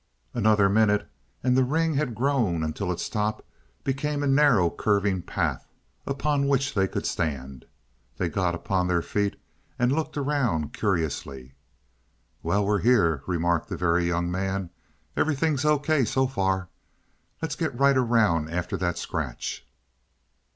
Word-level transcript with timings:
Another 0.33 0.67
minute 0.67 1.07
and 1.43 1.55
the 1.55 1.63
ring 1.63 1.93
had 1.93 2.15
grown 2.15 2.63
until 2.63 2.91
its 2.91 3.07
top 3.07 3.45
became 3.83 4.23
a 4.23 4.27
narrow 4.27 4.67
curving 4.71 5.21
path 5.21 5.67
upon 6.07 6.47
which 6.47 6.73
they 6.73 6.87
could 6.87 7.05
stand. 7.05 7.65
They 8.17 8.27
got 8.27 8.55
upon 8.55 8.87
their 8.87 9.03
feet 9.03 9.35
and 9.77 9.91
looked 9.91 10.17
around 10.17 10.73
curiously. 10.73 11.53
"Well, 12.41 12.65
we're 12.65 12.79
here," 12.79 13.21
remarked 13.27 13.69
the 13.69 13.77
Very 13.77 14.07
Young 14.07 14.31
Man. 14.31 14.71
"Everything's 15.15 15.65
O.K. 15.65 16.05
so 16.05 16.25
far. 16.25 16.69
Let's 17.39 17.53
get 17.55 17.79
right 17.79 17.95
around 17.95 18.49
after 18.49 18.77
that 18.77 18.97
scratch." 18.97 19.67